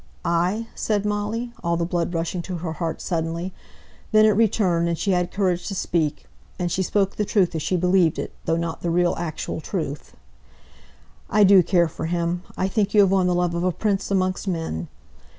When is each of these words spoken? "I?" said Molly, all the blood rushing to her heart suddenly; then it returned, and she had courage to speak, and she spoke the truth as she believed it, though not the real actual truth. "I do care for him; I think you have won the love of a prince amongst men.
"I?" 0.25 0.65
said 0.73 1.05
Molly, 1.05 1.51
all 1.63 1.77
the 1.77 1.85
blood 1.85 2.11
rushing 2.15 2.41
to 2.41 2.57
her 2.57 2.73
heart 2.73 2.99
suddenly; 3.01 3.53
then 4.11 4.25
it 4.25 4.29
returned, 4.31 4.87
and 4.87 4.97
she 4.97 5.11
had 5.11 5.29
courage 5.29 5.67
to 5.67 5.75
speak, 5.75 6.25
and 6.57 6.71
she 6.71 6.81
spoke 6.81 7.17
the 7.17 7.23
truth 7.23 7.53
as 7.53 7.61
she 7.61 7.75
believed 7.77 8.17
it, 8.17 8.33
though 8.45 8.57
not 8.57 8.81
the 8.81 8.89
real 8.89 9.13
actual 9.19 9.61
truth. 9.61 10.15
"I 11.29 11.43
do 11.43 11.61
care 11.61 11.87
for 11.87 12.07
him; 12.07 12.41
I 12.57 12.67
think 12.67 12.95
you 12.95 13.01
have 13.01 13.11
won 13.11 13.27
the 13.27 13.35
love 13.35 13.53
of 13.53 13.63
a 13.63 13.71
prince 13.71 14.09
amongst 14.09 14.47
men. 14.47 14.87